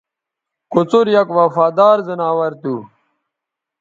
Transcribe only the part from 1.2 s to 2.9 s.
وفادار زناور تھو